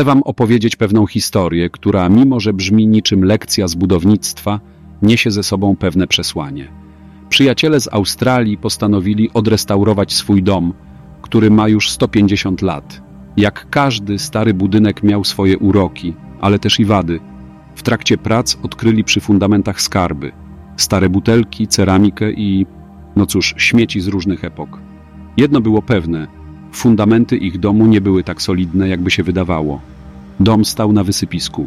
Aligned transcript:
Chcę 0.00 0.04
wam 0.04 0.22
opowiedzieć 0.22 0.76
pewną 0.76 1.06
historię, 1.06 1.70
która, 1.70 2.08
mimo 2.08 2.40
że 2.40 2.52
brzmi 2.52 2.86
niczym 2.86 3.24
lekcja 3.24 3.68
z 3.68 3.74
budownictwa, 3.74 4.60
niesie 5.02 5.30
ze 5.30 5.42
sobą 5.42 5.76
pewne 5.76 6.06
przesłanie. 6.06 6.68
Przyjaciele 7.28 7.80
z 7.80 7.88
Australii 7.92 8.58
postanowili 8.58 9.30
odrestaurować 9.34 10.12
swój 10.12 10.42
dom, 10.42 10.72
który 11.22 11.50
ma 11.50 11.68
już 11.68 11.90
150 11.90 12.62
lat. 12.62 13.02
Jak 13.36 13.70
każdy 13.70 14.18
stary 14.18 14.54
budynek 14.54 15.02
miał 15.02 15.24
swoje 15.24 15.58
uroki, 15.58 16.14
ale 16.40 16.58
też 16.58 16.80
i 16.80 16.84
wady. 16.84 17.20
W 17.74 17.82
trakcie 17.82 18.18
prac 18.18 18.56
odkryli 18.62 19.04
przy 19.04 19.20
fundamentach 19.20 19.80
skarby, 19.80 20.32
stare 20.76 21.08
butelki, 21.08 21.66
ceramikę 21.66 22.32
i, 22.32 22.66
no 23.16 23.26
cóż, 23.26 23.54
śmieci 23.56 24.00
z 24.00 24.08
różnych 24.08 24.44
epok. 24.44 24.78
Jedno 25.36 25.60
było 25.60 25.82
pewne, 25.82 26.39
fundamenty 26.72 27.36
ich 27.36 27.58
domu 27.58 27.86
nie 27.86 28.00
były 28.00 28.24
tak 28.24 28.42
solidne, 28.42 28.88
jakby 28.88 29.10
się 29.10 29.22
wydawało. 29.22 29.80
Dom 30.40 30.64
stał 30.64 30.92
na 30.92 31.04
wysypisku. 31.04 31.66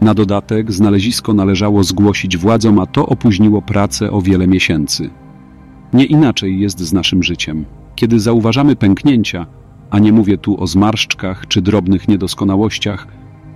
Na 0.00 0.14
dodatek 0.14 0.72
znalezisko 0.72 1.34
należało 1.34 1.84
zgłosić 1.84 2.36
władzom, 2.36 2.78
a 2.78 2.86
to 2.86 3.06
opóźniło 3.06 3.62
pracę 3.62 4.10
o 4.10 4.22
wiele 4.22 4.46
miesięcy. 4.46 5.10
Nie 5.92 6.04
inaczej 6.04 6.60
jest 6.60 6.80
z 6.80 6.92
naszym 6.92 7.22
życiem. 7.22 7.64
Kiedy 7.94 8.20
zauważamy 8.20 8.76
pęknięcia, 8.76 9.46
a 9.90 9.98
nie 9.98 10.12
mówię 10.12 10.38
tu 10.38 10.62
o 10.62 10.66
zmarszczkach 10.66 11.48
czy 11.48 11.62
drobnych 11.62 12.08
niedoskonałościach, 12.08 13.06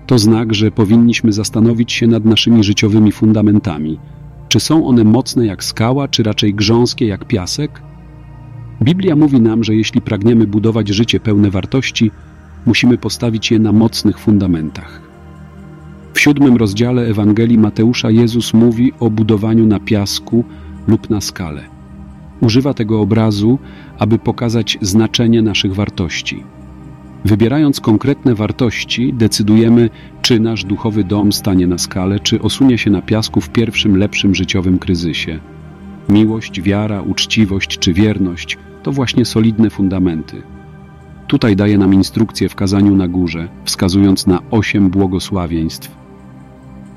to 0.06 0.18
znak, 0.18 0.54
że 0.54 0.70
powinniśmy 0.70 1.32
zastanowić 1.32 1.92
się 1.92 2.06
nad 2.06 2.24
naszymi 2.24 2.64
życiowymi 2.64 3.12
fundamentami. 3.12 3.98
Czy 4.48 4.60
są 4.60 4.86
one 4.86 5.04
mocne 5.04 5.46
jak 5.46 5.64
skała, 5.64 6.08
czy 6.08 6.22
raczej 6.22 6.54
grząskie 6.54 7.06
jak 7.06 7.24
piasek? 7.24 7.82
Biblia 8.82 9.16
mówi 9.16 9.40
nam, 9.40 9.64
że 9.64 9.74
jeśli 9.74 10.00
pragniemy 10.00 10.46
budować 10.46 10.88
życie 10.88 11.20
pełne 11.20 11.50
wartości, 11.50 12.10
musimy 12.66 12.98
postawić 12.98 13.50
je 13.50 13.58
na 13.58 13.72
mocnych 13.72 14.18
fundamentach. 14.18 15.00
W 16.14 16.20
siódmym 16.20 16.56
rozdziale 16.56 17.02
Ewangelii 17.02 17.58
Mateusza 17.58 18.10
Jezus 18.10 18.54
mówi 18.54 18.92
o 19.00 19.10
budowaniu 19.10 19.66
na 19.66 19.80
piasku 19.80 20.44
lub 20.88 21.10
na 21.10 21.20
skale. 21.20 21.62
Używa 22.40 22.74
tego 22.74 23.00
obrazu, 23.00 23.58
aby 23.98 24.18
pokazać 24.18 24.78
znaczenie 24.80 25.42
naszych 25.42 25.74
wartości. 25.74 26.44
Wybierając 27.24 27.80
konkretne 27.80 28.34
wartości, 28.34 29.12
decydujemy, 29.12 29.90
czy 30.22 30.40
nasz 30.40 30.64
duchowy 30.64 31.04
dom 31.04 31.32
stanie 31.32 31.66
na 31.66 31.78
skale, 31.78 32.20
czy 32.20 32.42
osunie 32.42 32.78
się 32.78 32.90
na 32.90 33.02
piasku 33.02 33.40
w 33.40 33.50
pierwszym 33.50 33.96
lepszym 33.96 34.34
życiowym 34.34 34.78
kryzysie. 34.78 35.40
Miłość, 36.10 36.60
wiara, 36.60 37.02
uczciwość 37.02 37.78
czy 37.78 37.92
wierność 37.92 38.58
to 38.82 38.92
właśnie 38.92 39.24
solidne 39.24 39.70
fundamenty. 39.70 40.42
Tutaj 41.26 41.56
daje 41.56 41.78
nam 41.78 41.94
instrukcję 41.94 42.48
w 42.48 42.54
kazaniu 42.54 42.96
na 42.96 43.08
górze, 43.08 43.48
wskazując 43.64 44.26
na 44.26 44.42
osiem 44.50 44.90
błogosławieństw. 44.90 45.90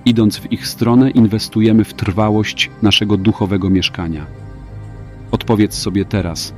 Idąc 0.05 0.37
w 0.37 0.51
ich 0.51 0.67
stronę, 0.67 1.11
inwestujemy 1.11 1.83
w 1.83 1.93
trwałość 1.93 2.69
naszego 2.81 3.17
duchowego 3.17 3.69
mieszkania. 3.69 4.25
Odpowiedz 5.31 5.73
sobie 5.73 6.05
teraz, 6.05 6.53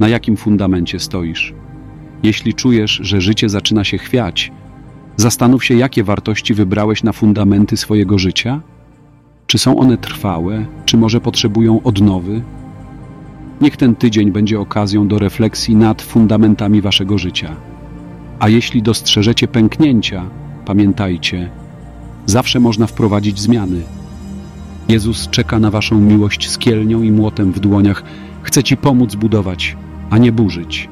na 0.00 0.08
jakim 0.08 0.36
fundamencie 0.36 1.00
stoisz. 1.00 1.54
Jeśli 2.22 2.54
czujesz, 2.54 3.00
że 3.02 3.20
życie 3.20 3.48
zaczyna 3.48 3.84
się 3.84 3.98
chwiać, 3.98 4.52
zastanów 5.16 5.64
się, 5.64 5.74
jakie 5.74 6.04
wartości 6.04 6.54
wybrałeś 6.54 7.02
na 7.02 7.12
fundamenty 7.12 7.76
swojego 7.76 8.18
życia. 8.18 8.60
Czy 9.48 9.58
są 9.58 9.78
one 9.78 9.98
trwałe, 9.98 10.64
czy 10.84 10.96
może 10.96 11.20
potrzebują 11.20 11.82
odnowy? 11.82 12.42
Niech 13.60 13.76
ten 13.76 13.94
tydzień 13.94 14.32
będzie 14.32 14.60
okazją 14.60 15.08
do 15.08 15.18
refleksji 15.18 15.76
nad 15.76 16.02
fundamentami 16.02 16.80
waszego 16.80 17.18
życia. 17.18 17.56
A 18.38 18.48
jeśli 18.48 18.82
dostrzeżecie 18.82 19.48
pęknięcia, 19.48 20.24
pamiętajcie, 20.64 21.50
zawsze 22.26 22.60
można 22.60 22.86
wprowadzić 22.86 23.40
zmiany. 23.40 23.82
Jezus 24.88 25.28
czeka 25.28 25.58
na 25.58 25.70
waszą 25.70 26.00
miłość 26.00 26.50
z 26.50 26.58
kielnią 26.58 27.02
i 27.02 27.10
młotem 27.10 27.52
w 27.52 27.60
dłoniach. 27.60 28.02
Chce 28.42 28.62
ci 28.62 28.76
pomóc 28.76 29.14
budować, 29.14 29.76
a 30.10 30.18
nie 30.18 30.32
burzyć. 30.32 30.88